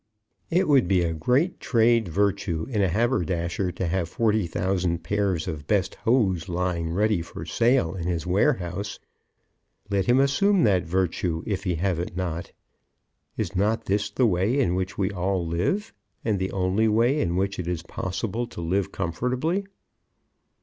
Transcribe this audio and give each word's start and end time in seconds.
It 0.49 0.67
would 0.67 0.87
be 0.87 1.03
a 1.03 1.13
great 1.13 1.59
trade 1.59 2.07
virtue 2.07 2.65
in 2.67 2.81
a 2.81 2.87
haberdasher 2.89 3.71
to 3.73 3.85
have 3.87 4.09
forty 4.09 4.47
thousand 4.47 5.03
pairs 5.03 5.47
of 5.47 5.67
best 5.67 5.93
hose 5.93 6.49
lying 6.49 6.91
ready 6.91 7.21
for 7.21 7.45
sale 7.45 7.93
in 7.93 8.07
his 8.07 8.25
warehouse. 8.25 8.97
Let 9.91 10.07
him 10.07 10.19
assume 10.19 10.63
that 10.63 10.87
virtue 10.87 11.43
if 11.45 11.65
he 11.65 11.75
have 11.75 11.99
it 11.99 12.17
not. 12.17 12.51
Is 13.37 13.55
not 13.55 13.85
this 13.85 14.09
the 14.09 14.25
way 14.25 14.59
in 14.59 14.73
which 14.73 14.97
we 14.97 15.11
all 15.11 15.45
live, 15.45 15.93
and 16.25 16.39
the 16.39 16.51
only 16.51 16.87
way 16.87 17.21
in 17.21 17.35
which 17.35 17.59
it 17.59 17.67
is 17.67 17.83
possible 17.83 18.47
to 18.47 18.59
live 18.59 18.91
comfortably. 18.91 19.67